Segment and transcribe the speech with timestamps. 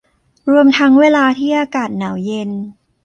[0.51, 2.49] รวมทั้งเวลาที่อากาศหนาวเย็น